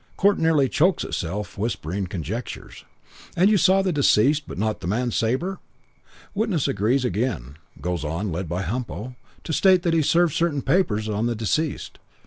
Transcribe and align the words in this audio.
Court 0.17 0.39
nearly 0.39 0.67
chokes 0.67 1.03
itself 1.03 1.59
whispering 1.59 2.07
conjectures. 2.07 2.85
'And 3.37 3.51
you 3.51 3.57
saw 3.59 3.83
the 3.83 3.91
deceased 3.93 4.47
but 4.47 4.57
not 4.57 4.79
the 4.79 4.87
man 4.87 5.11
Sabre?' 5.11 5.59
Witness 6.33 6.67
agrees 6.67 7.05
again. 7.05 7.57
Goes 7.79 8.03
on, 8.03 8.31
led 8.31 8.49
by 8.49 8.63
Humpo, 8.63 9.15
to 9.43 9.53
state 9.53 9.83
that 9.83 9.93
he 9.93 10.01
served 10.01 10.33
certain 10.33 10.63
papers 10.63 11.07
on 11.07 11.27
the 11.27 11.35
deceased. 11.35 11.99